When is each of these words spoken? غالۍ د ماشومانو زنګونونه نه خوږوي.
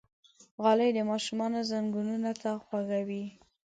غالۍ 0.63 0.89
د 0.97 0.99
ماشومانو 1.11 1.59
زنګونونه 1.71 2.29
نه 2.43 2.51
خوږوي. 2.65 3.25